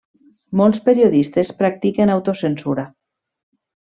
Molts 0.61 0.79
periodistes 0.87 1.51
practiquen 1.59 2.13
autocensura. 2.15 2.87